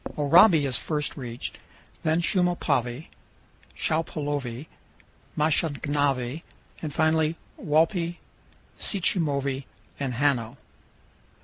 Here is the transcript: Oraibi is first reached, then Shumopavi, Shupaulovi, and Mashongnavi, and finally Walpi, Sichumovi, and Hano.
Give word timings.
Oraibi 0.17 0.65
is 0.65 0.79
first 0.79 1.15
reached, 1.15 1.59
then 2.01 2.21
Shumopavi, 2.21 3.09
Shupaulovi, 3.77 4.65
and 4.65 4.67
Mashongnavi, 5.37 6.41
and 6.81 6.91
finally 6.91 7.37
Walpi, 7.55 8.17
Sichumovi, 8.79 9.65
and 9.99 10.15
Hano. 10.15 10.57